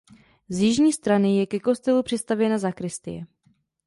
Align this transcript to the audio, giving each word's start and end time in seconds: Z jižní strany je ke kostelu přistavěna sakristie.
Z 0.49 0.59
jižní 0.59 0.93
strany 0.93 1.37
je 1.37 1.45
ke 1.47 1.59
kostelu 1.59 2.03
přistavěna 2.03 2.59
sakristie. 2.59 3.25